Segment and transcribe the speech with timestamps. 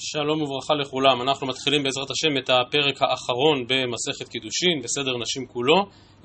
[0.00, 5.74] שלום וברכה לכולם, אנחנו מתחילים בעזרת השם את הפרק האחרון במסכת קידושין, בסדר נשים כולו,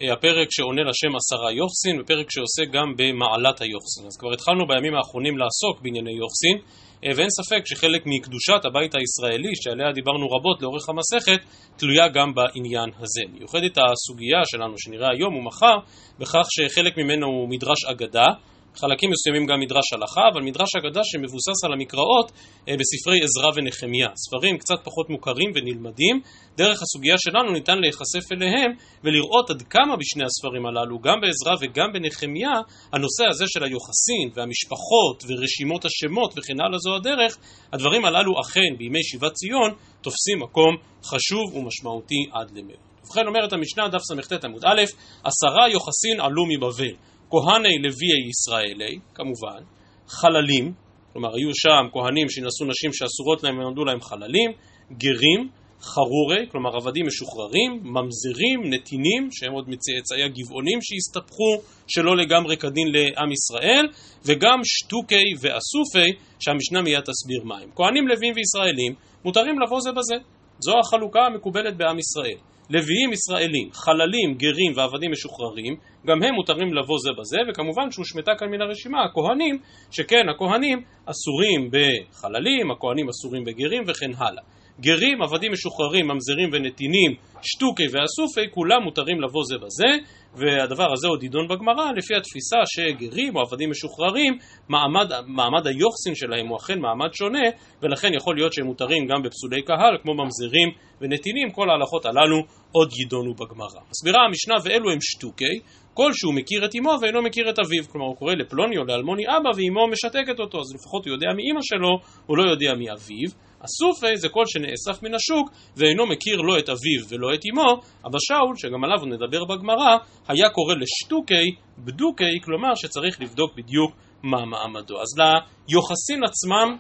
[0.02, 4.06] אה, הפרק שעונה לשם עשרה יוחסין, ופרק שעוסק גם במעלת היוחסין.
[4.08, 6.58] אז כבר התחלנו בימים האחרונים לעסוק בענייני יוחסין,
[7.04, 11.40] אה, ואין ספק שחלק מקדושת הבית הישראלי, שעליה דיברנו רבות לאורך המסכת,
[11.78, 13.24] תלויה גם בעניין הזה.
[13.34, 15.78] מיוחדת הסוגיה שלנו שנראה היום ומחר,
[16.20, 18.28] בכך שחלק ממנו הוא מדרש אגדה,
[18.76, 22.32] חלקים מסוימים גם מדרש הלכה, אבל מדרש אגדה שמבוסס על המקראות
[22.68, 24.08] אה, בספרי עזרא ונחמיה.
[24.16, 26.22] ספרים קצת פחות מוכרים ונלמדים.
[26.58, 28.72] דרך הסוגיה שלנו ניתן להיחשף אליהם
[29.04, 32.54] ולראות עד כמה בשני הספרים הללו, גם בעזרא וגם בנחמיה,
[32.94, 37.38] הנושא הזה של היוחסין והמשפחות ורשימות השמות וכן הלאה זו הדרך,
[37.74, 39.72] הדברים הללו אכן בימי שיבת ציון
[40.02, 42.94] תופסים מקום חשוב ומשמעותי עד למאוד.
[43.06, 44.82] ובכן אומרת המשנה, דף סט עמוד א',
[45.24, 46.96] עשרה יוחסין עלו מבבל.
[47.34, 49.62] כהני לוויי ישראלי, כמובן,
[50.08, 50.74] חללים,
[51.14, 54.52] כלומר היו שם כהנים שנשאו נשים שאסורות להם ונולדו להם חללים,
[54.92, 55.50] גרים,
[55.82, 61.52] חרורי, כלומר עבדים משוחררים, ממזרים, נתינים, שהם עוד מצאצאי הגבעונים שהסתפחו
[61.88, 63.86] שלא לגמרי כדין לעם ישראל,
[64.26, 67.70] וגם שטוקי ואסופי, שהמשנה מיד תסביר מהם.
[67.76, 68.94] כהנים לווים וישראלים
[69.26, 70.16] מותרים לבוא זה בזה.
[70.60, 72.53] זו החלוקה המקובלת בעם ישראל.
[72.70, 75.76] לוויים ישראלים, חללים, גרים ועבדים משוחררים,
[76.08, 79.60] גם הם מותרים לבוא זה בזה, וכמובן שהושמטה כאן מן הרשימה הכהנים,
[79.92, 84.44] שכן הכהנים אסורים בחללים, הכהנים אסורים בגרים וכן הלאה.
[84.80, 89.90] גרים, עבדים משוחררים, ממזרים ונתינים, שטוקי ואסופי, כולם מותרים לבוא זה בזה,
[90.36, 94.38] והדבר הזה עוד יידון בגמרא, לפי התפיסה שגרים או עבדים משוחררים,
[94.70, 97.48] מעמד, מעמד היוחסין שלהם הוא אכן מעמד שונה,
[97.82, 100.70] ולכן יכול להיות שהם מותרים גם בפסולי קהל, כמו ממזרים
[101.02, 102.38] ונתינים, כל ההלכות הללו
[102.72, 103.82] עוד יידונו בגמרא.
[103.90, 105.60] מסבירה המשנה, ואלו הם שטוקי,
[105.94, 107.84] כל שהוא מכיר את אמו ואינו מכיר את אביו.
[107.92, 111.60] כלומר, הוא קורא לפלוני או לאלמוני אבא ואמו משתקת אותו, אז לפחות הוא יודע מאימא
[111.62, 111.90] שלו,
[112.26, 113.30] הוא לא יודע מאביו.
[113.64, 117.72] הסופי זה כל שנאסף מן השוק ואינו מכיר לא את אביו ולא את אמו,
[118.08, 123.92] אבא שאול, שגם עליו נדבר בגמרא, היה קורא לשטוקי בדוקי, כלומר שצריך לבדוק בדיוק
[124.24, 125.02] מה מעמדו.
[125.02, 126.78] אז ליוחסין עצמם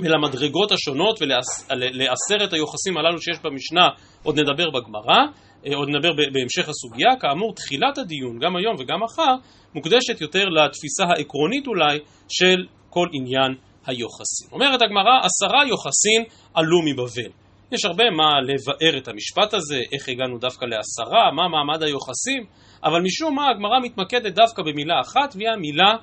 [0.00, 3.88] ולמדרגות השונות ולעשרת היוחסים הללו שיש במשנה
[4.22, 5.18] עוד נדבר בגמרא,
[5.66, 9.34] אה, עוד נדבר בהמשך הסוגיה, כאמור תחילת הדיון גם היום וגם מחר
[9.74, 11.98] מוקדשת יותר לתפיסה העקרונית אולי
[12.28, 13.54] של כל עניין
[13.86, 14.48] היוחסין.
[14.52, 16.22] אומרת הגמרא עשרה יוחסין
[16.54, 17.30] עלו מבבל.
[17.72, 22.44] יש הרבה מה לבאר את המשפט הזה, איך הגענו דווקא לעשרה, מה מעמד היוחסים,
[22.84, 25.96] אבל משום מה הגמרא מתמקדת דווקא במילה אחת והיא המילה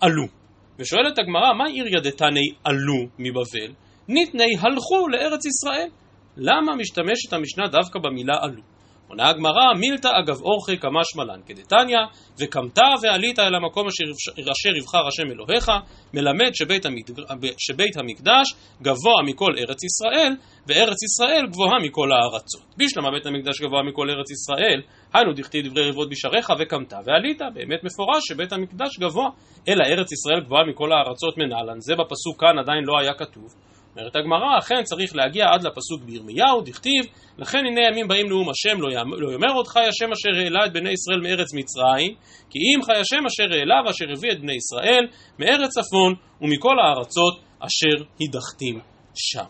[0.00, 0.26] עלו.
[0.78, 3.72] ושואלת הגמרא, מה עיר ידתני עלו מבבל?
[4.08, 5.88] ניתני הלכו לארץ ישראל.
[6.36, 8.62] למה משתמשת המשנה דווקא במילה עלו?
[9.08, 11.98] עונה הגמרא, מילתא אגב אורחי כמשמע לן כדתניא,
[12.38, 14.04] וקמת ועלית אל המקום אשר,
[14.52, 15.70] אשר יבחר השם אלוהיך,
[16.14, 17.46] מלמד שבית, המד...
[17.58, 18.46] שבית המקדש
[18.82, 20.32] גבוה מכל ארץ ישראל,
[20.66, 22.74] וארץ ישראל גבוהה מכל הארצות.
[22.76, 24.82] בשלמה בית המקדש גבוה מכל ארץ ישראל,
[25.14, 29.28] היינו דכתיב דברי רבות בשעריך, וקמת ועלית, באמת מפורש שבית המקדש גבוה,
[29.68, 33.54] אלא ארץ ישראל גבוהה מכל הארצות מנהלן, זה בפסוק כאן עדיין לא היה כתוב.
[33.98, 37.04] אומרת הגמרא, אכן צריך להגיע עד לפסוק בירמיהו, דכתיב,
[37.38, 40.72] לכן הנה ימים באים נאום השם, לא, לא יאמר עוד חי השם אשר העלה את
[40.72, 42.14] בני ישראל מארץ מצרים,
[42.50, 45.04] כי אם חי השם אשר העלה ואשר הביא את בני ישראל
[45.38, 48.80] מארץ צפון ומכל הארצות אשר הידחתים
[49.14, 49.44] שם.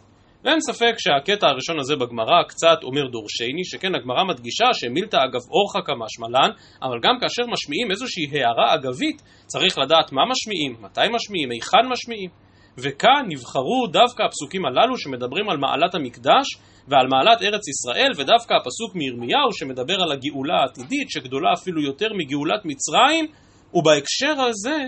[0.44, 5.80] ואין ספק שהקטע הראשון הזה בגמרא קצת אומר דורשני, שכן הגמרא מדגישה שמילתא אגב אורחא
[5.86, 6.50] כמשמלן,
[6.82, 12.45] אבל גם כאשר משמיעים איזושהי הערה אגבית, צריך לדעת מה משמיעים, מתי משמיעים, היכן משמיעים.
[12.78, 16.46] וכאן נבחרו דווקא הפסוקים הללו שמדברים על מעלת המקדש
[16.88, 22.60] ועל מעלת ארץ ישראל, ודווקא הפסוק מירמיהו שמדבר על הגאולה העתידית, שגדולה אפילו יותר מגאולת
[22.64, 23.26] מצרים,
[23.74, 24.78] ובהקשר הזה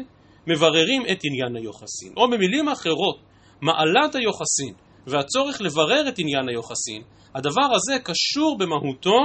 [0.47, 2.13] מבררים את עניין היוחסין.
[2.17, 3.19] או במילים אחרות,
[3.61, 4.75] מעלת היוחסין
[5.07, 7.03] והצורך לברר את עניין היוחסין,
[7.35, 9.19] הדבר הזה קשור במהותו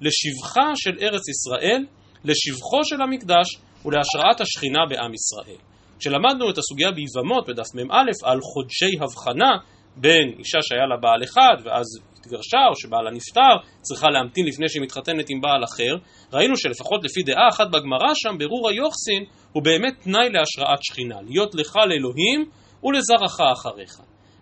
[0.00, 1.84] לשבחה של ארץ ישראל,
[2.24, 5.60] לשבחו של המקדש ולהשראת השכינה בעם ישראל.
[5.98, 9.50] כשלמדנו את הסוגיה ביבמות בדף מ"א על חודשי הבחנה
[9.96, 11.86] בין אישה שהיה לה בעל אחד ואז
[12.18, 15.94] התגרשה או שבעלה נפטר, צריכה להמתין לפני שהיא מתחתנת עם בעל אחר,
[16.32, 21.54] ראינו שלפחות לפי דעה אחת בגמרא שם, ברור היוחסין הוא באמת תנאי להשראת שכינה, להיות
[21.54, 22.50] לך לאלוהים
[22.84, 23.92] ולזרעך אחריך.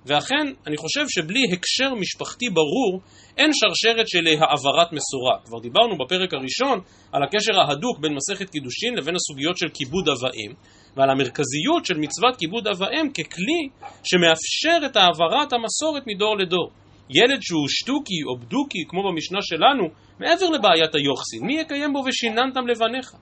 [0.06, 3.00] ואכן, אני חושב שבלי הקשר משפחתי ברור,
[3.38, 5.38] אין שרשרת של העברת מסורה.
[5.44, 6.80] כבר דיברנו בפרק הראשון
[7.12, 10.52] על הקשר ההדוק בין מסכת קידושין לבין הסוגיות של כיבוד אב ואם,
[10.96, 13.68] ועל המרכזיות של מצוות כיבוד אב ואם ככלי
[14.04, 16.70] שמאפשר את העברת המסורת מדור לדור.
[17.10, 19.84] ילד שהוא שטוקי או בדוקי, כמו במשנה שלנו,
[20.20, 23.12] מעבר לבעיית היוחסין, מי יקיים בו ושיננתם לבניך?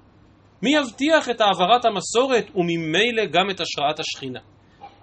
[0.62, 4.40] מי יבטיח את העברת המסורת וממילא גם את השראת השכינה?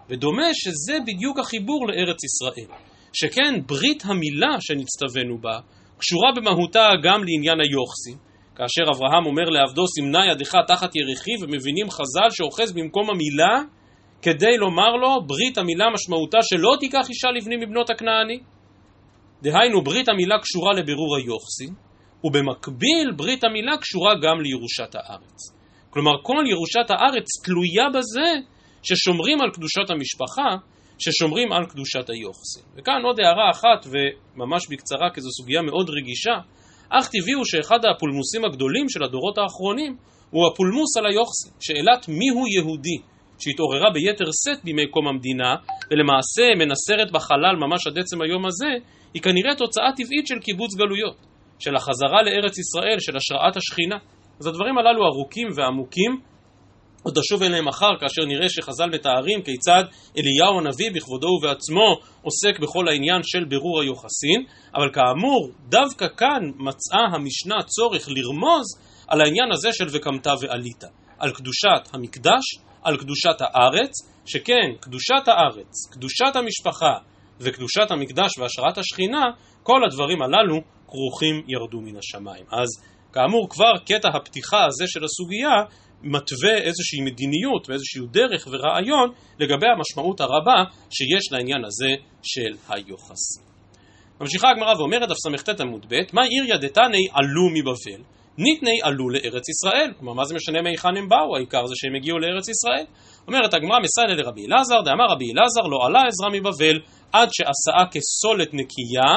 [0.09, 2.77] ודומה שזה בדיוק החיבור לארץ ישראל.
[3.13, 5.59] שכן ברית המילה שנצטווינו בה,
[5.97, 8.30] קשורה במהותה גם לעניין היוחסין.
[8.61, 13.55] כאשר אברהם אומר לעבדו סימנה ידך תחת ירחי ומבינים חז"ל שאוחז במקום המילה
[14.21, 18.39] כדי לומר לו ברית המילה משמעותה שלא תיקח אישה לבני מבנות הכנעני.
[19.41, 21.73] דהיינו ברית המילה קשורה לבירור היוחסין
[22.23, 25.39] ובמקביל ברית המילה קשורה גם לירושת הארץ.
[25.89, 28.29] כלומר כל ירושת הארץ תלויה בזה
[28.83, 30.49] ששומרים על קדושת המשפחה,
[30.99, 32.63] ששומרים על קדושת היוחסין.
[32.75, 36.35] וכאן עוד הערה אחת וממש בקצרה כי זו סוגיה מאוד רגישה
[36.91, 39.95] אך טבעי הוא שאחד הפולמוסים הגדולים של הדורות האחרונים
[40.31, 42.97] הוא הפולמוס על היוחסין, שאלת מיהו יהודי,
[43.39, 45.55] שהתעוררה ביתר שאת בימי קום המדינה,
[45.91, 48.71] ולמעשה מנסרת בחלל ממש עד עצם היום הזה,
[49.13, 51.17] היא כנראה תוצאה טבעית של קיבוץ גלויות,
[51.59, 53.97] של החזרה לארץ ישראל, של השראת השכינה.
[54.39, 56.11] אז הדברים הללו ארוכים ועמוקים,
[57.03, 59.83] עוד נשוב אליהם מחר כאשר נראה שחז"ל מתארים כיצד
[60.18, 64.44] אליהו הנביא בכבודו ובעצמו עוסק בכל העניין של בירור היוחסין,
[64.75, 68.65] אבל כאמור, דווקא כאן מצאה המשנה צורך לרמוז
[69.07, 70.83] על העניין הזה של וקמת ועלית,
[71.19, 72.44] על קדושת המקדש,
[72.83, 73.92] על קדושת הארץ,
[74.25, 76.94] שכן קדושת הארץ, קדושת המשפחה
[77.39, 79.24] וקדושת המקדש והשראת השכינה,
[79.63, 82.45] כל הדברים הללו כרוכים ירדו מן השמיים.
[82.51, 82.69] אז
[83.13, 85.63] כאמור כבר קטע הפתיחה הזה של הסוגיה
[86.03, 91.89] מתווה איזושהי מדיניות ואיזושהי דרך ורעיון לגבי המשמעות הרבה שיש לעניין הזה
[92.24, 93.51] של היוחס.
[94.21, 98.03] ממשיכה הגמרא ואומרת, סט עמוד ב', מה עיר ידתני עלו מבבל?
[98.38, 99.94] ניתני עלו לארץ ישראל.
[100.00, 101.36] כלומר, מה זה משנה מהיכן הם באו?
[101.36, 102.86] העיקר זה שהם הגיעו לארץ ישראל.
[103.27, 106.80] אומרת הגמרא, מסיילה לרבי אלעזר, דאמר רבי אלעזר, לא עלה עזרא מבבל
[107.13, 109.13] עד שעשאה כסולת נקייה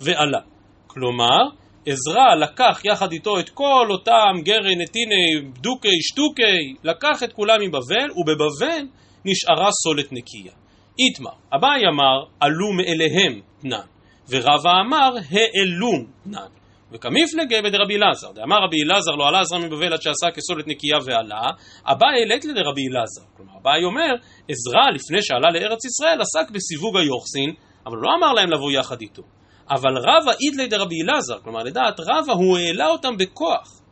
[0.00, 0.40] ועלה.
[0.86, 1.42] כלומר,
[1.86, 8.10] עזרא לקח יחד איתו את כל אותם גרי, נתיני, בדוקי, שטוקי, לקח את כולם מבבל,
[8.16, 8.86] ובבבל
[9.24, 10.52] נשארה סולת נקייה.
[10.98, 13.86] איתמר, אביי אמר, עלו מאליהם תנן,
[14.28, 16.48] ורבא אמר, העלום תנן.
[16.92, 21.50] וכמיפלגי בדרבי אלעזר, דאמר רבי אלעזר לא עלה עזרא מבבל עד שעשה כסולת נקייה ועלה,
[21.86, 23.22] אביי העלית לדרבי אלעזר.
[23.36, 24.14] כלומר, אביי אומר,
[24.48, 27.54] עזרא לפני שעלה לארץ ישראל עסק בסיווג היוחסין,
[27.86, 29.22] אבל לא אמר להם לבוא יחד איתו.
[29.70, 33.82] אבל רבא אידלי דרבי אלעזר, כלומר לדעת רבא הוא העלה אותם בכוח.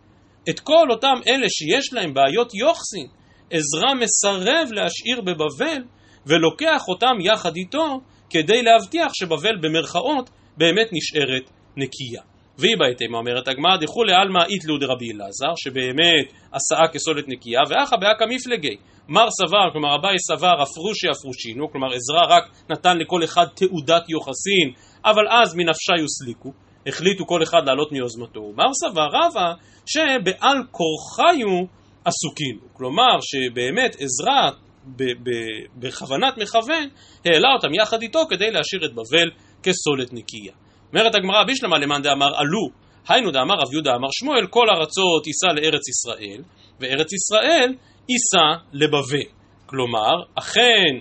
[0.50, 3.06] את כל אותם אלה שיש להם בעיות יוחסין,
[3.50, 5.82] עזרא מסרב להשאיר בבבל
[6.26, 8.00] ולוקח אותם יחד איתו
[8.30, 12.22] כדי להבטיח שבבל במרכאות באמת נשארת נקייה.
[12.60, 18.24] והיא בהתאמה אומרת הגמרא דכולי עלמא איתלו דרבי אלעזר שבאמת עשאה כסולת נקייה ואחא באקא
[18.28, 18.76] מפלגי
[19.08, 24.68] מר סבר, כלומר אביי סבר אפרושי אפרושינו, כלומר עזרא רק נתן לכל אחד תעודת יוחסין
[25.04, 26.52] אבל אז מנפשה יוסליקו,
[26.86, 28.40] החליטו כל אחד לעלות מיוזמתו.
[28.56, 29.52] מר סבר רבא
[29.86, 31.66] שבעל כורחיו
[32.04, 34.50] עסוקינו, כלומר שבאמת עזרא
[35.76, 36.88] בכוונת מכוון
[37.24, 39.30] העלה אותם יחד איתו כדי להשאיר את בבל
[39.62, 40.52] כסולת נקייה.
[40.92, 42.68] אומרת הגמרא בישלמה למאן דאמר עלו,
[43.08, 46.42] היינו דאמר רב יהודה אמר שמואל כל ארצות יישא לארץ ישראל,
[46.80, 47.74] וארץ ישראל
[48.08, 49.28] יישא לבבל.
[49.66, 50.92] כלומר, אכן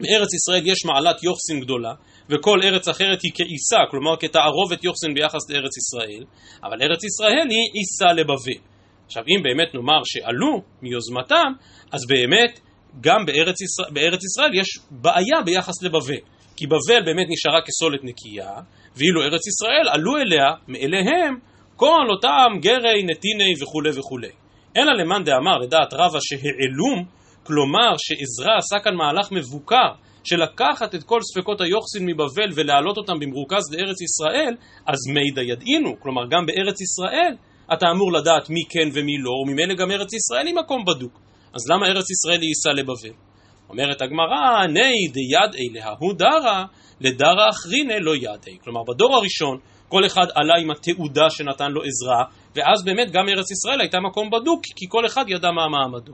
[0.00, 1.92] בארץ ישראל יש מעלת יוחסין גדולה,
[2.30, 6.24] וכל ארץ אחרת היא כעיסה, כלומר כתערובת יוחסין ביחס לארץ ישראל,
[6.62, 8.60] אבל ארץ ישראל היא עיסה לבבל.
[9.06, 11.52] עכשיו אם באמת נאמר שעלו מיוזמתם,
[11.92, 12.60] אז באמת
[13.00, 16.20] גם בארץ ישראל, בארץ ישראל יש בעיה ביחס לבבל.
[16.56, 18.50] כי בבל באמת נשארה כסולת נקייה,
[18.98, 21.38] ואילו ארץ ישראל עלו אליה, מאליהם,
[21.76, 24.30] כל אותם גרי, נתיני וכולי וכולי.
[24.76, 27.04] אלא למאן דאמר לדעת רבא שהעלום,
[27.46, 29.88] כלומר שעזרא עשה כאן מהלך מבוקר
[30.24, 34.54] של לקחת את כל ספקות היוחסין מבבל ולהעלות אותם במרוכז לארץ ישראל,
[34.86, 37.34] אז מידע ידעינו, כלומר גם בארץ ישראל
[37.72, 41.20] אתה אמור לדעת מי כן ומי לא, וממילא גם ארץ ישראל היא מקום בדוק.
[41.54, 43.27] אז למה ארץ ישראל ייסע לבבל?
[43.70, 46.64] אומרת הגמרא, ני דידעי להוא דרא,
[47.00, 48.58] לדרא אחריני לא ידעי.
[48.64, 49.58] כלומר, בדור הראשון
[49.88, 52.24] כל אחד עלה עם התעודה שנתן לו עזרה,
[52.56, 56.12] ואז באמת גם ארץ ישראל הייתה מקום בדוק, כי כל אחד ידע מה מעמדו.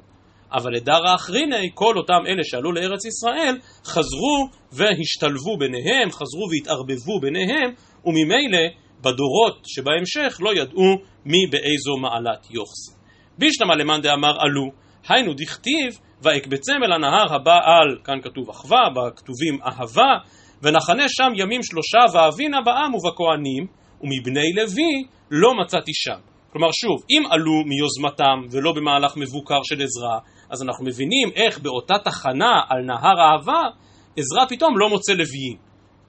[0.52, 7.70] אבל לדרא אחריני, כל אותם אלה שעלו לארץ ישראל, חזרו והשתלבו ביניהם, חזרו והתערבבו ביניהם,
[8.04, 8.64] וממילא
[9.00, 12.94] בדורות שבהמשך לא ידעו מי באיזו מעלת יוחסין.
[13.38, 14.70] בישלמה למאן דאמר עלו,
[15.08, 20.18] היינו דכתיב ואקבצם אל הנהר הבא על, כאן כתוב אחווה, בכתובים אהבה,
[20.62, 23.66] ונחנה שם ימים שלושה ואבינה בעם ובכהנים,
[24.00, 26.18] ומבני לוי לא מצאתי שם.
[26.52, 30.18] כלומר שוב, אם עלו מיוזמתם ולא במהלך מבוקר של עזרא,
[30.50, 33.62] אז אנחנו מבינים איך באותה תחנה על נהר אהבה,
[34.16, 35.56] עזרא פתאום לא מוצא לוויים.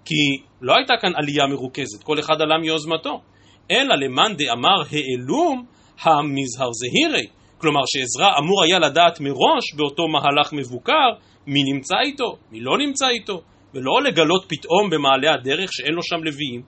[0.05, 3.21] כי לא הייתה כאן עלייה מרוכזת, כל אחד עלה מיוזמתו.
[3.71, 5.65] אלא למאן דאמר העלום,
[6.01, 7.27] המזהר זהירי.
[7.65, 11.09] כלומר שעזרא אמור היה לדעת מראש באותו מהלך מבוקר,
[11.47, 13.41] מי נמצא איתו, מי לא נמצא איתו,
[13.73, 16.61] ולא לגלות פתאום במעלה הדרך שאין לו שם לוויים.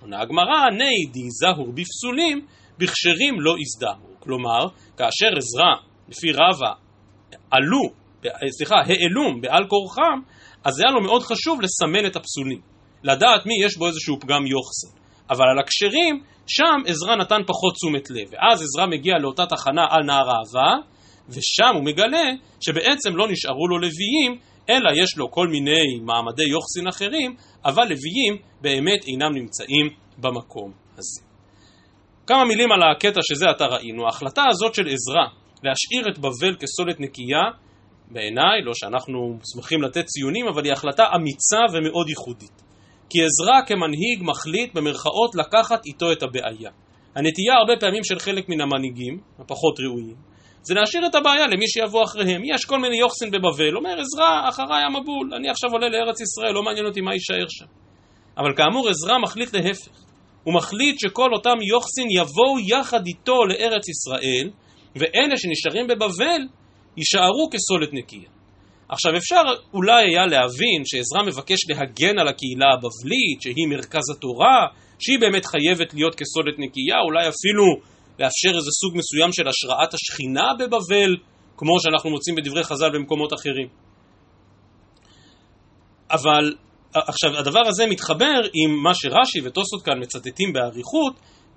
[0.00, 2.46] עונה הגמרא, ני דהיזהור בפסולים,
[2.78, 4.20] בכשרים לא יזדהו.
[4.20, 5.74] כלומר, כאשר עזרא,
[6.08, 6.72] לפי רבא,
[7.50, 7.82] עלו,
[8.50, 10.20] סליחה, העלום בעל כורחם,
[10.64, 12.60] אז היה לו מאוד חשוב לסמן את הפסולים.
[13.02, 14.98] לדעת מי יש בו איזשהו פגם יוחסן.
[15.30, 18.28] אבל על הכשרים, שם עזרא נתן פחות תשומת לב.
[18.32, 20.74] ואז עזרא מגיע לאותה תחנה על נהר האהבה,
[21.28, 22.24] ושם הוא מגלה
[22.60, 24.38] שבעצם לא נשארו לו לוויים,
[24.70, 29.86] אלא יש לו כל מיני מעמדי יוחסין אחרים, אבל לוויים באמת אינם נמצאים
[30.18, 31.20] במקום הזה.
[32.26, 34.06] כמה מילים על הקטע שזה עתה ראינו.
[34.06, 35.24] ההחלטה הזאת של עזרא
[35.62, 37.44] להשאיר את בבל כסולת נקייה,
[38.10, 42.67] בעיניי, לא שאנחנו מוסמכים לתת ציונים, אבל היא החלטה אמיצה ומאוד ייחודית.
[43.10, 46.70] כי עזרא כמנהיג מחליט במרכאות לקחת איתו את הבעיה.
[47.14, 50.16] הנטייה הרבה פעמים של חלק מן המנהיגים, הפחות ראויים,
[50.62, 52.42] זה להשאיר את הבעיה למי שיבוא אחריהם.
[52.44, 56.62] יש כל מיני יוחסין בבבל, אומר עזרא, אחריי המבול, אני עכשיו עולה לארץ ישראל, לא
[56.62, 57.66] מעניין אותי מה יישאר שם.
[58.38, 59.92] אבל כאמור עזרא מחליט להפך.
[60.44, 64.50] הוא מחליט שכל אותם יוחסין יבואו יחד איתו לארץ ישראל,
[64.96, 66.40] ואלה שנשארים בבבל
[66.96, 68.37] יישארו כסולת נקייה.
[68.88, 69.42] עכשיו אפשר
[69.74, 74.66] אולי היה להבין שעזרא מבקש להגן על הקהילה הבבלית, שהיא מרכז התורה,
[74.98, 77.64] שהיא באמת חייבת להיות כסולת נקייה, אולי אפילו
[78.18, 81.16] לאפשר איזה סוג מסוים של השראת השכינה בבבל,
[81.56, 83.68] כמו שאנחנו מוצאים בדברי חז"ל במקומות אחרים.
[86.10, 86.54] אבל
[86.94, 91.14] עכשיו הדבר הזה מתחבר עם מה שרש"י וטוסות כאן מצטטים באריכות,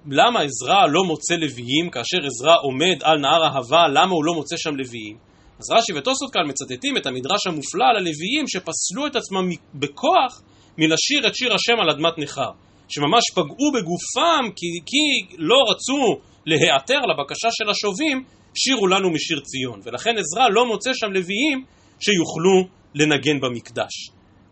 [0.10, 4.56] למה עזרא לא מוצא לוויים כאשר עזרא עומד על נהר אהבה, למה הוא לא מוצא
[4.58, 5.31] שם לוויים?
[5.62, 10.42] אז רש"י וטוסות כאן מצטטים את המדרש המופלא על הלוויים שפסלו את עצמם בכוח
[10.78, 12.52] מלשיר את שיר השם על אדמת נכר,
[12.90, 18.24] שממש פגעו בגופם כי, כי לא רצו להיעתר לבקשה של השובים,
[18.56, 19.80] שירו לנו משיר ציון.
[19.84, 21.66] ולכן עזרא לא מוצא שם לוויים
[22.00, 23.94] שיוכלו לנגן במקדש.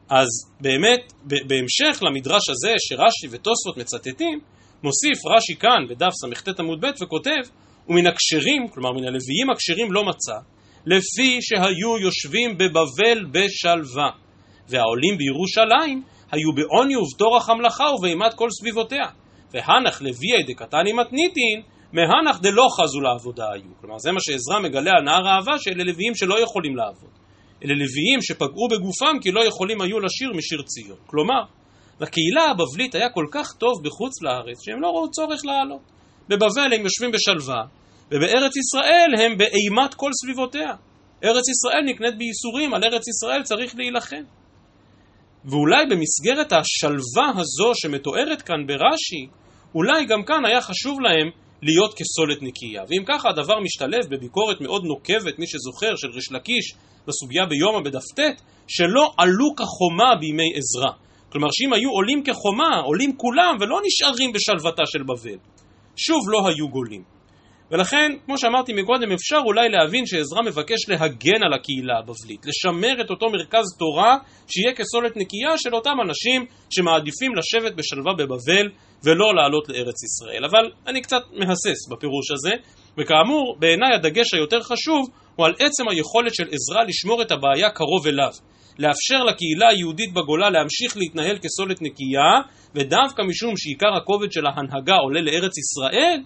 [0.10, 0.28] אז
[0.62, 4.40] באמת, בהמשך למדרש הזה שרש"י וטוספות מצטטים,
[4.84, 7.42] מוסיף רש"י כאן בדף סט עמוד ב' וכותב,
[7.90, 10.38] ומן הכשרים, כלומר מן הלוויים הכשרים לא מצא,
[10.86, 14.10] לפי שהיו יושבים בבבל בשלווה,
[14.70, 19.06] והעולים בירושלים היו בעוני ובטורח המלאכה ובאימת כל סביבותיה.
[19.54, 21.62] והנח לוויי דקתני מתניתין,
[21.94, 23.72] מהנח דלא חזו לעבודה היו.
[23.82, 27.10] כלומר, זה מה שעזרא מגלה על נהר האהבה, שאלה לוויים שלא יכולים לעבוד.
[27.64, 30.98] אלה לוויים שפגעו בגופם כי לא יכולים היו לשיר משיר ציון.
[31.06, 31.42] כלומר,
[32.00, 35.82] לקהילה הבבלית היה כל כך טוב בחוץ לארץ, שהם לא ראו צורך לעלות.
[36.30, 37.64] בבבל הם יושבים בשלווה,
[38.12, 40.74] ובארץ ישראל הם באימת כל סביבותיה.
[41.24, 44.24] ארץ ישראל נקנית בייסורים, על ארץ ישראל צריך להילחם.
[45.46, 49.28] ואולי במסגרת השלווה הזו שמתוארת כאן ברש"י,
[49.76, 51.30] אולי גם כאן היה חשוב להם
[51.62, 52.84] להיות כסולת נקייה.
[52.90, 56.74] ואם ככה הדבר משתלב בביקורת מאוד נוקבת, מי שזוכר, של ריש לקיש
[57.08, 60.92] בסוגיה ביומא בדף ט', שלא עלו כחומה בימי עזרא.
[61.32, 65.38] כלומר שאם היו עולים כחומה, עולים כולם ולא נשארים בשלוותה של בבל.
[65.96, 67.19] שוב לא היו גולים.
[67.72, 73.10] ולכן, כמו שאמרתי מקודם, אפשר אולי להבין שעזרא מבקש להגן על הקהילה הבבלית, לשמר את
[73.10, 78.70] אותו מרכז תורה שיהיה כסולת נקייה של אותם אנשים שמעדיפים לשבת בשלווה בבבל
[79.04, 80.46] ולא לעלות לארץ ישראל.
[80.46, 82.52] אבל אני קצת מהסס בפירוש הזה,
[82.98, 88.08] וכאמור, בעיניי הדגש היותר חשוב הוא על עצם היכולת של עזרא לשמור את הבעיה קרוב
[88.08, 88.32] אליו.
[88.80, 92.32] לאפשר לקהילה היהודית בגולה להמשיך להתנהל כסולת נקייה,
[92.76, 96.22] ודווקא משום שעיקר הכובד של ההנהגה עולה לארץ ישראל,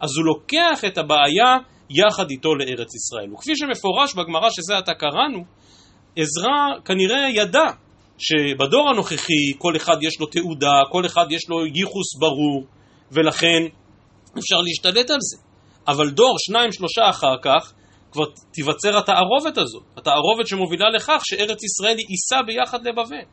[0.00, 1.56] אז הוא לוקח את הבעיה
[1.90, 3.32] יחד איתו לארץ ישראל.
[3.34, 5.44] וכפי שמפורש בגמרא שזה עתה קראנו,
[6.16, 7.66] עזרא כנראה ידע
[8.18, 12.64] שבדור הנוכחי כל אחד יש לו תעודה, כל אחד יש לו ייחוס ברור,
[13.12, 13.62] ולכן
[14.38, 15.36] אפשר להשתלט על זה.
[15.88, 17.72] אבל דור, שניים, שלושה אחר כך,
[18.12, 23.26] כבר תיווצר התערובת הזאת, התערובת שמובילה לכך שארץ ישראל ייסע ביחד לבבל.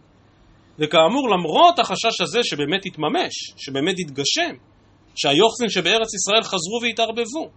[0.79, 4.55] וכאמור, למרות החשש הזה שבאמת יתממש, שבאמת יתגשם,
[5.15, 7.49] שהיוחסין שבארץ ישראל חזרו והתערבבו.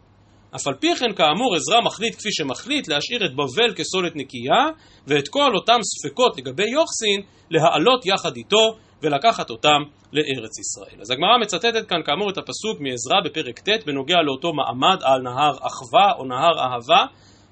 [0.57, 4.65] אף על פי כן, כאמור, עזרא מחליט כפי שמחליט להשאיר את בבל כסולת נקייה,
[5.07, 9.81] ואת כל אותם ספקות לגבי יוחסין, להעלות יחד איתו ולקחת אותם
[10.12, 11.00] לארץ ישראל.
[11.00, 15.53] אז הגמרא מצטטת כאן כאמור את הפסוק מעזרא בפרק ט' בנוגע לאותו מעמד על נהר
[15.61, 17.05] אחווה או נהר אהבה,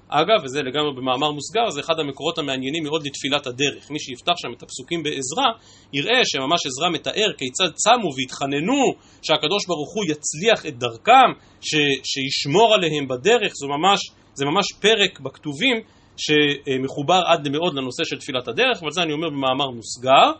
[0.09, 3.91] אגב, וזה לגמרי במאמר מוסגר, זה אחד המקורות המעניינים מאוד לתפילת הדרך.
[3.91, 5.47] מי שיפתח שם את הפסוקים בעזרא,
[5.93, 11.29] יראה שממש עזרא מתאר כיצד צמו והתחננו שהקדוש ברוך הוא יצליח את דרכם,
[11.61, 13.99] ש, שישמור עליהם בדרך, זו ממש,
[14.33, 15.75] זה ממש פרק בכתובים
[16.17, 20.31] שמחובר עד מאוד לנושא של תפילת הדרך, אבל זה אני אומר במאמר מוסגר.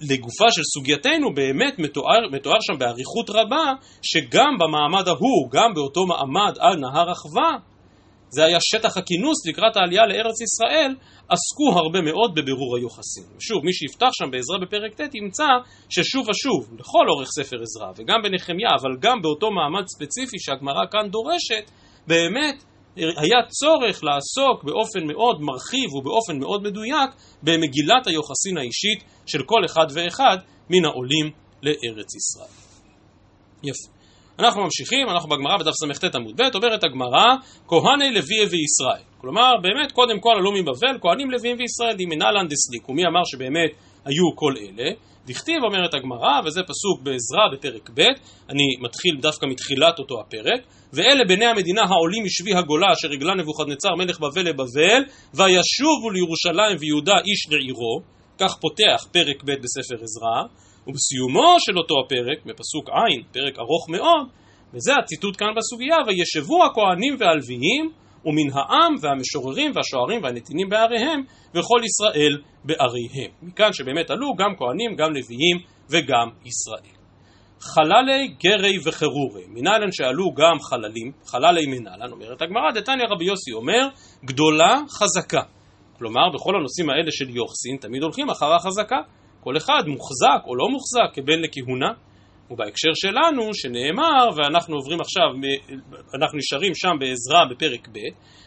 [0.00, 6.54] לגופה של סוגייתנו באמת מתואר, מתואר שם באריכות רבה שגם במעמד ההוא, גם באותו מעמד
[6.58, 7.50] על נהר אחווה,
[8.28, 10.94] זה היה שטח הכינוס לקראת העלייה לארץ ישראל,
[11.28, 13.24] עסקו הרבה מאוד בבירור היוחסין.
[13.36, 15.46] ושוב, מי שיפתח שם בעזרה בפרק ט' ימצא
[15.88, 21.10] ששוב ושוב, לכל אורך ספר עזרא, וגם בנחמיה, אבל גם באותו מעמד ספציפי שהגמרא כאן
[21.10, 21.70] דורשת,
[22.06, 22.64] באמת
[22.96, 27.10] היה צורך לעסוק באופן מאוד מרחיב ובאופן מאוד מדויק
[27.42, 30.36] במגילת היוחסין האישית של כל אחד ואחד
[30.70, 31.30] מן העולים
[31.62, 32.54] לארץ ישראל.
[33.62, 33.95] יפה.
[34.38, 37.26] אנחנו ממשיכים, אנחנו בגמרא בדף סט עמוד ב', אומרת הגמרא,
[37.68, 39.04] כהני לוי וישראל.
[39.20, 42.88] כלומר, באמת, קודם כל עלו מבבל, כהנים לוויים וישראל, דמינלן דסליק.
[42.88, 43.70] ומי אמר שבאמת
[44.04, 44.90] היו כל אלה?
[45.26, 48.00] דכתיב אומרת הגמרא, וזה פסוק בעזרא בפרק ב',
[48.50, 50.60] אני מתחיל דווקא מתחילת אותו הפרק,
[50.92, 55.02] ואלה בני המדינה העולים משבי הגולה אשר הגלה נבוכדנצר מלך בבל לבבל,
[55.34, 58.00] וישובו לירושלים ויהודה איש לעירו,
[58.38, 60.42] כך פותח פרק ב' בספר עזרא,
[60.86, 64.28] ובסיומו של אותו הפרק, מפסוק ע', פרק ארוך מאוד,
[64.74, 67.90] וזה הציטוט כאן בסוגיה, וישבו הכהנים והלוויים
[68.24, 71.20] ומן העם והמשוררים והשוערים והנתינים בעריהם
[71.54, 73.30] וכל ישראל בעריהם.
[73.42, 75.58] מכאן שבאמת עלו גם כהנים, גם לוויים
[75.90, 76.96] וגם ישראל.
[77.60, 83.88] חללי גרי וחרורי, מנהלן שעלו גם חללים, חללי מנהלן, אומרת הגמרא, דתניא רבי יוסי אומר,
[84.24, 85.42] גדולה חזקה.
[85.98, 88.96] כלומר, בכל הנושאים האלה של יוחסין, תמיד הולכים אחר החזקה.
[89.46, 91.92] כל אחד מוחזק או לא מוחזק כבן לכהונה.
[92.50, 95.28] ובהקשר שלנו, שנאמר, ואנחנו עוברים עכשיו,
[96.14, 97.98] אנחנו נשארים שם בעזרה בפרק ב',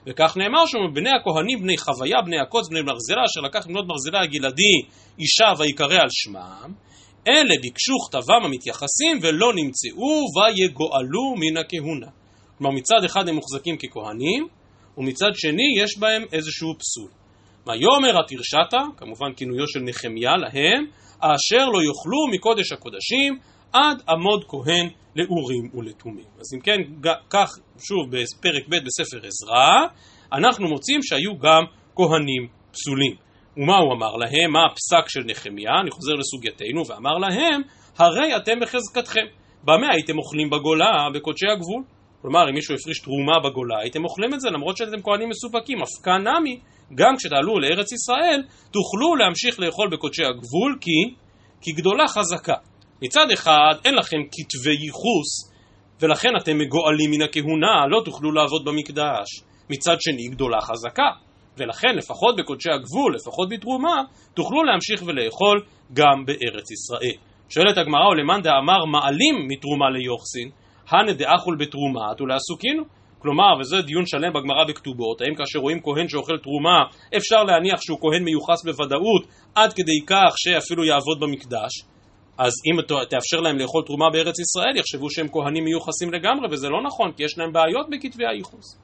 [0.08, 4.22] וכך נאמר שם, בני הכהנים, בני חוויה, בני הקוץ, בני ברזלה, אשר לקח מבנות ברזלה
[4.22, 4.76] הגלעדי,
[5.20, 6.74] אישה ויקרא על שמם,
[7.28, 12.08] אלה ביקשו כתבם המתייחסים ולא נמצאו ויגואלו מן הכהונה.
[12.58, 14.48] כלומר מצד אחד הם מוחזקים ככהנים,
[14.98, 17.19] ומצד שני יש בהם איזשהו פסול.
[17.70, 20.86] ויאמר התרשתה, כמובן כינויו של נחמיה להם,
[21.20, 23.40] אשר לא יאכלו מקודש הקודשים
[23.74, 26.26] עד עמוד כהן לאורים ולתומים.
[26.40, 27.50] אז אם כן, כך
[27.88, 29.74] שוב בפרק ב' בספר עזרא,
[30.34, 31.64] אנחנו מוצאים שהיו גם
[31.96, 33.16] כהנים פסולים.
[33.58, 34.52] ומה הוא אמר להם?
[34.54, 35.72] מה הפסק של נחמיה?
[35.82, 37.62] אני חוזר לסוגייתנו, ואמר להם,
[37.98, 39.26] הרי אתם בחזקתכם.
[39.64, 40.92] במה הייתם אוכלים בגולה?
[41.16, 41.84] בקודשי הגבול.
[42.22, 45.78] כלומר, אם מישהו הפריש תרומה בגולה, הייתם אוכלים את זה למרות שאתם כהנים מסופקים.
[45.82, 46.60] אפקה נמי,
[46.96, 51.16] גם כשתעלו לארץ ישראל, תוכלו להמשיך לאכול בקודשי הגבול, כי,
[51.62, 52.56] כי גדולה חזקה.
[53.02, 55.52] מצד אחד, אין לכם כתבי ייחוס,
[56.02, 59.44] ולכן אתם מגואלים מן הכהונה, לא תוכלו לעבוד במקדש.
[59.70, 61.10] מצד שני, גדולה חזקה.
[61.58, 64.02] ולכן, לפחות בקודשי הגבול, לפחות בתרומה,
[64.34, 67.18] תוכלו להמשיך ולאכול גם בארץ ישראל.
[67.50, 70.50] שואלת הגמרא, ולמאן דאמר מעלים מתרומה ליוחסין,
[70.90, 72.84] הנה דאכול בתרומה, ולעסוקינו.
[73.20, 76.80] כלומר, וזה דיון שלם בגמרא בכתובות, האם כאשר רואים כהן שאוכל תרומה,
[77.18, 79.24] אפשר להניח שהוא כהן מיוחס בוודאות,
[79.56, 81.72] עד כדי כך שאפילו יעבוד במקדש?
[82.38, 86.84] אז אם תאפשר להם לאכול תרומה בארץ ישראל, יחשבו שהם כהנים מיוחסים לגמרי, וזה לא
[86.84, 88.80] נכון, כי יש להם בעיות בכתבי הייחוס.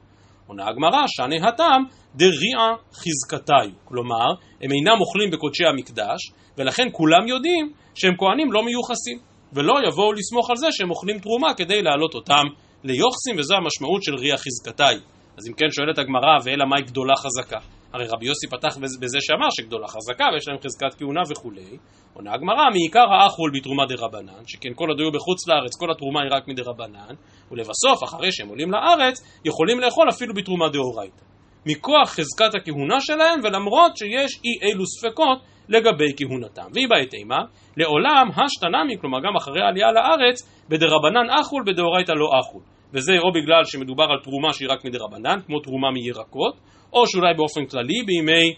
[0.46, 1.82] עונה הגמרא, שנה התם
[2.14, 3.70] דריעה חזקתיו.
[3.84, 4.28] כלומר,
[4.62, 6.20] הם אינם אוכלים בקודשי המקדש,
[6.58, 9.18] ולכן כולם יודעים שהם כהנים לא מיוחסים,
[9.52, 12.44] ולא יבואו לסמוך על זה שהם אוכלים תרומה כדי להעלות אותם
[12.86, 14.98] ליוחסים, וזו המשמעות של ריח חזקתיו.
[15.38, 17.58] אז אם כן שואלת הגמרא, ואלא מהי גדולה חזקה?
[17.92, 21.76] הרי רבי יוסי פתח בזה שאמר שגדולה חזקה ויש להם חזקת כהונה וכולי.
[22.14, 26.30] עונה הגמרא, מעיקר האחול בתרומה רבנן, שכן כל עוד היו בחוץ לארץ, כל התרומה היא
[26.32, 27.14] רק מדה רבנן,
[27.50, 31.24] ולבסוף, אחרי שהם עולים לארץ, יכולים לאכול אפילו בתרומה דאורייתא.
[31.66, 36.68] מכוח חזקת הכהונה שלהם, ולמרות שיש אי אילו ספקות לגבי כהונתם.
[36.74, 37.38] והיא בעת אימה,
[37.76, 42.62] לעולם השתנמי, כלומר גם אחרי העלייה לארץ, בדרבנן אחול, בדאורייתא לא אחול.
[42.92, 46.54] וזה או בגלל שמדובר על תרומה שהיא רק מדרבנן, כמו תרומה מירקות,
[46.92, 48.54] או שאולי באופן כללי בימי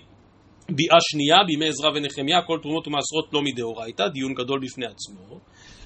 [0.69, 5.41] ביאה שנייה, בימי עזרא ונחמיה, כל תרומות ומעשרות לא מדאורייתא, דיון גדול בפני עצמו.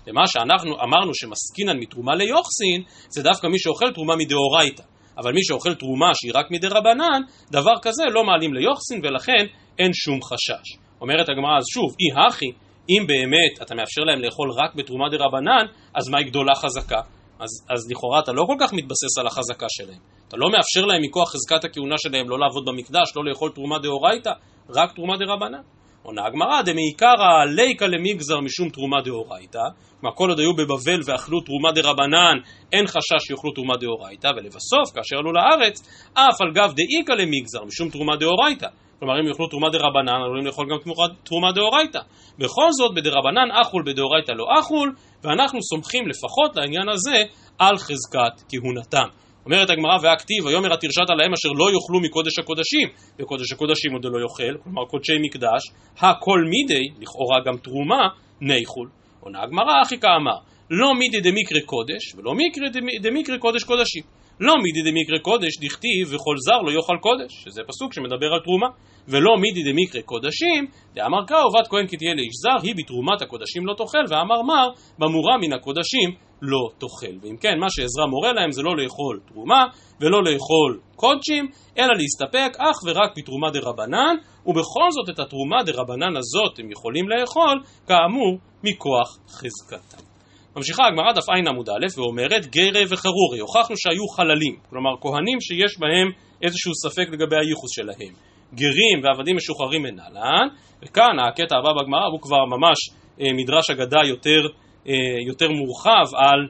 [0.07, 4.83] ומה שאנחנו אמרנו שמסקינן מתרומה ליוחסין, זה דווקא מי שאוכל תרומה מדאורייתא.
[5.19, 9.47] אבל מי שאוכל תרומה שהיא רק מדרבנן, דבר כזה לא מעלים ליוחסין ולכן
[9.79, 10.77] אין שום חשש.
[11.01, 12.53] אומרת הגמרא אז שוב, אי הכי,
[12.91, 17.01] אם באמת אתה מאפשר להם לאכול רק בתרומה דרבנן, אז מהי גדולה חזקה?
[17.43, 20.03] אז, אז לכאורה אתה לא כל כך מתבסס על החזקה שלהם.
[20.29, 24.31] אתה לא מאפשר להם מכוח חזקת הכהונה שלהם לא לעבוד במקדש, לא לאכול תרומה דאורייתא,
[24.71, 25.63] רק תרומה דרבנן.
[26.03, 29.59] עונה הגמרא, דמעיקרא ליקא למגזר משום תרומה דאורייתא,
[30.01, 32.37] כלומר כל עוד היו בבבל ואכלו תרומה דרבנן,
[32.73, 35.77] אין חשש שיאכלו תרומה דאורייתא, ולבסוף, כאשר עלו לארץ,
[36.15, 38.67] אף על גב דאיקא למגזר משום תרומה דאורייתא.
[39.03, 40.77] כלומר אם יאכלו תרומה דרבנן, עלולים לאכול גם
[41.25, 41.99] תרומה דאורייתא.
[42.39, 47.19] בכל זאת, בדרבנן אכול, בדאורייתא לא אכול, ואנחנו סומכים לפחות לעניין הזה
[47.59, 49.09] על חזקת כהונתם.
[49.47, 52.89] אומרת הגמרא והכתיב, ויאמר התרשת עליהם אשר לא יאכלו מקודש הקודשים,
[53.21, 55.63] וקודש הקודשים עוד לא יאכל, כלומר קודשי מקדש,
[55.99, 58.09] הכל מידי, לכאורה גם תרומה,
[58.41, 58.89] ניחול.
[59.21, 60.37] עונה הגמרא, אחי כאמר,
[60.71, 64.03] לא מידי דמיקרי קודש, ולא מקרי דמיקרי קודש קודשים.
[64.47, 68.67] לא מידי דמקרה קודש דכתיב וכל זר לא יאכל קודש, שזה פסוק שמדבר על תרומה,
[69.09, 73.67] ולא מידי דמקרה קודשים, דאמר קרא עובד כהן כי תהיה לאיש זר, היא בתרומת הקודשים
[73.67, 76.09] לא תאכל, ואמר מר, במורה מן הקודשים
[76.43, 77.15] לא תאכל.
[77.23, 79.63] ואם כן, מה שעזרא מורה להם זה לא לאכול תרומה,
[80.01, 84.15] ולא לאכול קודשים, אלא להסתפק אך ורק בתרומה דה רבנן,
[84.47, 90.12] ובכל זאת את התרומה דה רבנן הזאת הם יכולים לאכול, כאמור, מכוח חזקתם.
[90.57, 95.79] ממשיכה הגמרא דף ע' עמוד א' ואומרת גרי וחרורי, הוכחנו שהיו חללים, כלומר כהנים שיש
[95.79, 96.09] בהם
[96.43, 98.15] איזשהו ספק לגבי הייחוס שלהם.
[98.55, 100.47] גרים ועבדים משוחררים אינן,
[100.83, 102.79] וכאן הקטע הבא בגמרא הוא כבר ממש
[103.21, 104.41] אה, מדרש אגדה יותר,
[104.89, 104.95] אה,
[105.27, 106.49] יותר מורחב על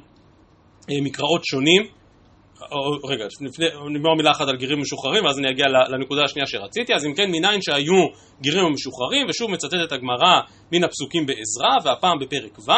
[0.90, 1.82] אה, מקראות שונים
[3.04, 3.24] רגע,
[3.90, 6.94] נגמר מילה אחת על גרים משוחררים, ואז אני אגיע לנקודה השנייה שרציתי.
[6.94, 8.02] אז אם כן, מניין שהיו
[8.42, 10.40] גרים המשוחררים, ושוב מצטטת הגמרא
[10.72, 12.72] מן הפסוקים בעזרא, והפעם בפרק ו',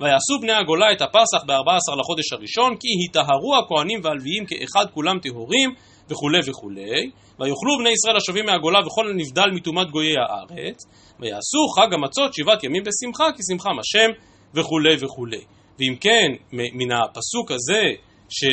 [0.00, 5.70] ויעשו בני הגולה את הפסח ב-14 לחודש הראשון, כי היטהרו הכהנים והלוויים כאחד כולם טהורים,
[6.10, 7.10] וכולי וכולי.
[7.38, 10.78] ויאכלו בני ישראל השבים מהגולה וכל הנבדל מטומאת גויי הארץ,
[11.20, 14.10] ויעשו חג המצות שבעת ימים בשמחה, כי שמחם השם,
[14.54, 15.40] וכולי וכולי.
[15.78, 17.82] ואם כן, מן הפסוק הזה,
[18.28, 18.44] ש...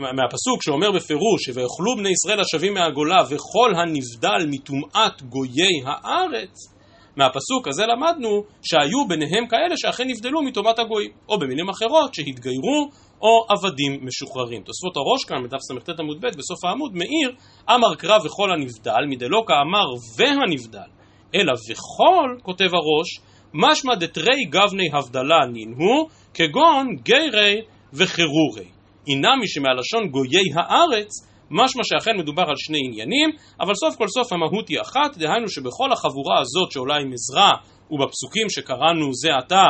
[0.00, 6.80] מהפסוק שאומר בפירוש שויאכלו בני ישראל השבים מהגולה וכל הנבדל מטומאת גויי הארץ
[7.16, 12.90] מהפסוק הזה למדנו שהיו ביניהם כאלה שאכן נבדלו מטומאת הגויים או במילים אחרות שהתגיירו
[13.22, 14.62] או עבדים משוחררים.
[14.62, 17.30] תוספות הראש כאן בדף סט עמוד ב' בסוף העמוד מאיר
[17.70, 19.86] אמר קרא וכל הנבדל מדלא כאמר
[20.16, 20.90] והנבדל
[21.34, 23.20] אלא וכל כותב הראש
[23.54, 27.60] משמע דתרי גבני הבדלה נינהו כגון גיירי
[27.92, 31.10] וחירורי אינמי שמהלשון גויי הארץ,
[31.50, 35.92] משמע שאכן מדובר על שני עניינים, אבל סוף כל סוף המהות היא אחת, דהיינו שבכל
[35.92, 37.52] החבורה הזאת שעולה עם עזרא
[37.90, 39.64] ובפסוקים שקראנו זה עתה,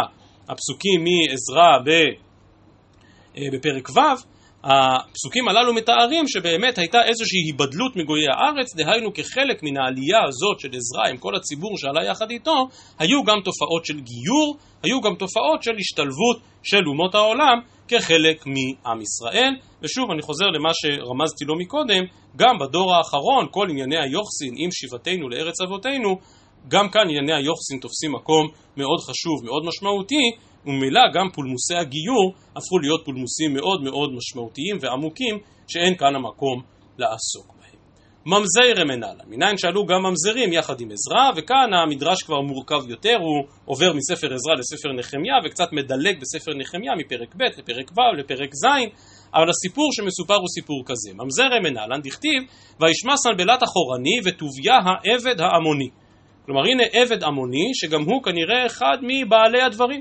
[0.48, 1.94] הפסוקים מעזרא
[3.36, 4.00] אה, בפרק ו',
[4.64, 10.68] הפסוקים הללו מתארים שבאמת הייתה איזושהי היבדלות מגויי הארץ, דהיינו כחלק מן העלייה הזאת של
[10.68, 15.62] עזרא עם כל הציבור שעלה יחד איתו, היו גם תופעות של גיור, היו גם תופעות
[15.62, 17.58] של השתלבות של אומות העולם
[17.90, 19.52] כחלק מעם ישראל.
[19.82, 22.04] ושוב, אני חוזר למה שרמזתי לו מקודם,
[22.36, 26.18] גם בדור האחרון כל ענייני היוחסין עם שיבתנו לארץ אבותינו,
[26.68, 30.24] גם כאן ענייני היוחסין תופסים מקום מאוד חשוב, מאוד משמעותי,
[30.66, 36.62] וממילא גם פולמוסי הגיור הפכו להיות פולמוסים מאוד מאוד משמעותיים ועמוקים שאין כאן המקום
[36.98, 37.59] לעסוק
[38.26, 38.40] בהם.
[38.40, 43.46] ממזרי רמנלה, מניין שעלו גם ממזרים יחד עם עזרא, וכאן המדרש כבר מורכב יותר, הוא
[43.64, 48.66] עובר מספר עזרא לספר נחמיה וקצת מדלג בספר נחמיה מפרק ב' לפרק ו' לפרק ז',
[49.34, 51.10] אבל הסיפור שמסופר הוא סיפור כזה.
[51.14, 52.42] ממזרי מנלן דכתיב,
[52.80, 55.88] וישמע סנבלת אחורני וטוביה העבד העמוני.
[56.46, 60.00] כלומר הנה עבד עמוני שגם הוא כנראה אחד מבעלי הדברים.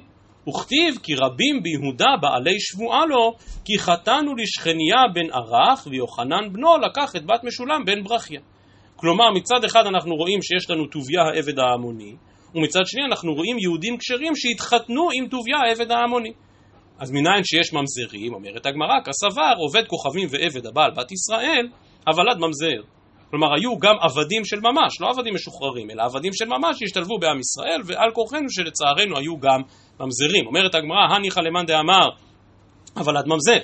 [0.50, 3.34] וכתיב כי רבים ביהודה בעלי שבועה לו,
[3.66, 8.40] כי חתנו לשכניה בן ערך ויוחנן בנו לקח את בת משולם בן ברכיה.
[8.96, 12.16] כלומר מצד אחד אנחנו רואים שיש לנו טוביה העבד העמוני,
[12.56, 16.34] ומצד שני אנחנו רואים יהודים כשרים שהתחתנו עם טוביה העבד העמוני.
[17.00, 21.68] אז מניין שיש ממזרים, אומרת הגמרא, כסבר עובד כוכבים ועבד הבעל בת ישראל,
[22.06, 22.99] עד ממזר.
[23.30, 27.39] כלומר היו גם עבדים של ממש, לא עבדים משוחררים, אלא עבדים של ממש שהשתלבו בעם
[27.39, 29.62] ישראל, ועל כורחנו שלצערנו היו גם
[30.00, 30.48] ממזרים.
[30.48, 32.08] אומרת הגמרא, הניחא למאן דאמר
[32.96, 33.60] עד ממזר.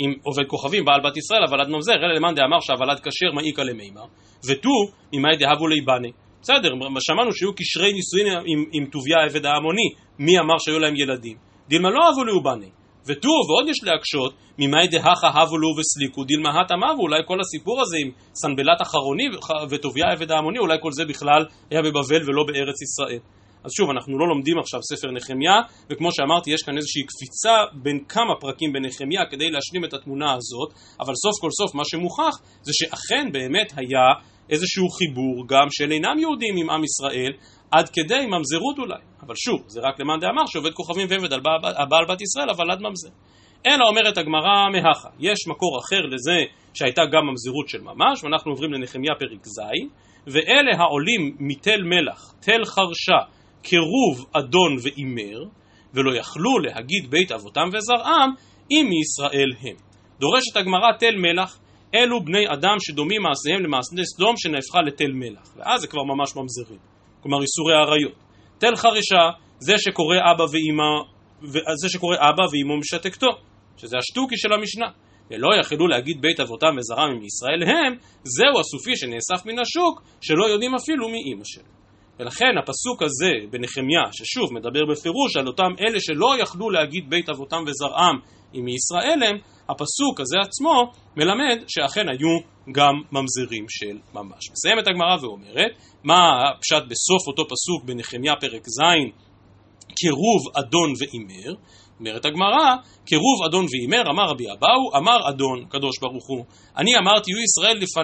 [0.00, 3.62] אם עובד כוכבים בעל בת ישראל, אבל עד ממזר, אלא למאן דאמר שהוולד כשר מעיקה
[3.62, 4.04] למימר,
[4.48, 4.70] ותו
[5.12, 6.12] ממאי דהבו ליבני.
[6.42, 11.36] בסדר, שמענו שהיו קשרי נישואין עם, עם טוביה העבד ההמוני, מי אמר שהיו להם ילדים?
[11.68, 12.70] דילמה לא אבו לאובני.
[13.06, 17.96] ותו, ועוד יש להקשות, ממאי דהכה הבו לו וסליקו דילמה הטמא, ואולי כל הסיפור הזה
[17.96, 19.24] עם סנבלת אחרוני
[19.70, 23.20] וטוביה העבד ההמוני, אולי כל זה בכלל היה בבבל ולא בארץ ישראל.
[23.64, 25.56] אז שוב, אנחנו לא לומדים עכשיו ספר נחמיה,
[25.90, 30.70] וכמו שאמרתי, יש כאן איזושהי קפיצה בין כמה פרקים בנחמיה כדי להשלים את התמונה הזאת,
[31.00, 34.06] אבל סוף כל סוף מה שמוכח זה שאכן באמת היה
[34.50, 37.32] איזשהו חיבור גם של אינם יהודים עם עם ישראל,
[37.78, 39.02] עד כדי ממזרות אולי.
[39.26, 41.40] אבל שוב, זה רק למאן דאמר שעובד כוכבים ועבד על
[41.88, 43.08] בעל בת ישראל, אבל עד ממזר.
[43.66, 46.38] אלא אומרת הגמרא מהכה, יש מקור אחר לזה
[46.74, 49.60] שהייתה גם ממזרות של ממש, ואנחנו עוברים לנחמיה פרק ז',
[50.26, 53.20] ואלה העולים מתל מלח, תל חרשה,
[53.62, 55.38] קירוב אדון ואימר,
[55.94, 58.30] ולא יכלו להגיד בית אבותם וזרעם,
[58.70, 59.76] אם מישראל הם.
[60.20, 61.58] דורשת הגמרא תל מלח,
[61.94, 66.93] אלו בני אדם שדומים מעשיהם למעשה סדום שנהפכה לתל מלח, ואז זה כבר ממש ממזרים,
[67.24, 68.12] כלומר איסורי עריות.
[68.58, 69.24] תל חרישה,
[69.58, 70.90] זה שקורא אבא ואימא,
[71.74, 73.30] זה שקורא אבא ואימו משתקתו,
[73.76, 74.86] שזה השטוקי של המשנה.
[75.30, 80.44] ולא יכלו להגיד בית אבותם וזרעם אם מישראל הם, זהו הסופי שנאסף מן השוק, שלא
[80.44, 81.64] יודעים אפילו מי אימא שלו.
[82.18, 87.64] ולכן הפסוק הזה בנחמיה, ששוב מדבר בפירוש על אותם אלה שלא יכלו להגיד בית אבותם
[87.66, 88.16] וזרעם
[88.54, 89.36] אם מישראל הם,
[89.68, 92.38] הפסוק הזה עצמו מלמד שאכן היו
[92.72, 94.50] גם ממזרים של ממש.
[94.52, 95.72] מסיימת הגמרא ואומרת,
[96.04, 98.82] מה הפשט בסוף אותו פסוק בנחמיה פרק ז',
[99.98, 101.54] קירוב אדון ואימר,
[102.00, 106.44] אומרת הגמרא, קירוב אדון ואימר, אמר רבי אבאו, אמר אדון, קדוש ברוך הוא,
[106.76, 107.94] אני אמרתי, יהיו ישראל, לפ...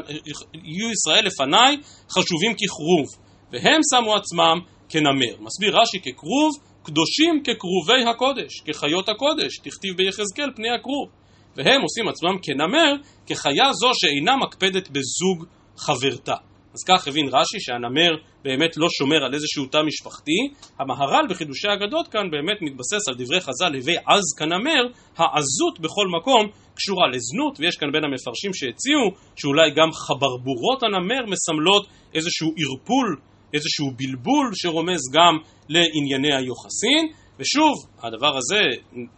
[0.54, 1.76] יהיו ישראל לפניי
[2.10, 3.06] חשובים ככרוב,
[3.52, 5.34] והם שמו עצמם כנמר.
[5.40, 6.50] מסביר רש"י ככרוב,
[6.82, 11.19] קדושים ככרובי הקודש, כחיות הקודש, תכתיב ביחזקאל פני הכרוב.
[11.56, 12.92] והם עושים עצמם כנמר,
[13.26, 16.34] כחיה זו שאינה מקפדת בזוג חברתה.
[16.74, 18.10] אז כך הבין רש"י שהנמר
[18.44, 20.40] באמת לא שומר על איזשהו תא משפחתי.
[20.78, 24.82] המהר"ל בחידושי האגדות כאן באמת מתבסס על דברי חז"ל הווי עז כנמר,
[25.16, 31.86] העזות בכל מקום קשורה לזנות, ויש כאן בין המפרשים שהציעו שאולי גם חברבורות הנמר מסמלות
[32.14, 33.16] איזשהו ערפול,
[33.54, 35.34] איזשהו בלבול שרומז גם
[35.68, 37.02] לענייני היוחסין.
[37.40, 38.62] ושוב, הדבר הזה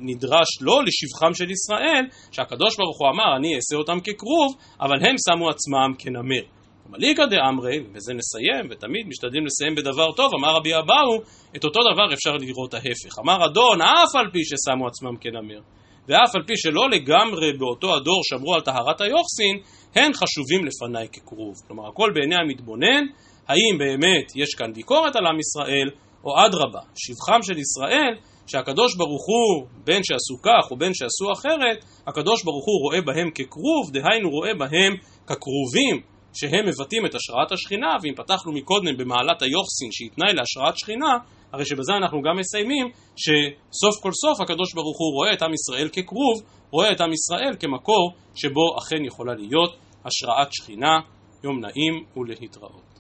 [0.01, 5.15] נדרש לא לשבחם של ישראל, שהקדוש ברוך הוא אמר, אני אעשה אותם ככרוב, אבל הם
[5.27, 6.45] שמו עצמם כנמר.
[6.91, 11.23] מליקא דאמרי, ובזה נסיים, ותמיד משתדלים לסיים בדבר טוב, אמר רבי אבאו,
[11.57, 13.19] את אותו דבר אפשר לראות ההפך.
[13.19, 15.61] אמר אדון, אף על פי ששמו עצמם כנמר,
[16.09, 19.57] ואף על פי שלא לגמרי באותו הדור שמרו על טהרת היוחסין,
[19.95, 21.55] הן חשובים לפניי ככרוב.
[21.67, 23.05] כלומר, הכל בעיני המתבונן,
[23.49, 25.89] האם באמת יש כאן ביקורת על עם ישראל,
[26.25, 28.15] או אדרבה, שבחם של ישראל,
[28.47, 33.91] שהקדוש ברוך הוא, בין שעשו כך ובין שעשו אחרת, הקדוש ברוך הוא רואה בהם ככרוב,
[33.93, 34.93] דהיינו רואה בהם
[35.27, 35.97] ככרובים
[36.35, 41.13] שהם מבטאים את השראת השכינה, ואם פתחנו מקודם במעלת היוחסין שהיא תנאי להשראת שכינה,
[41.53, 45.89] הרי שבזה אנחנו גם מסיימים שסוף כל סוף הקדוש ברוך הוא רואה את עם ישראל
[45.89, 46.37] ככרוב,
[46.71, 51.01] רואה את עם ישראל כמקור שבו אכן יכולה להיות השראת שכינה.
[51.45, 52.92] יום נעים ולהתראות.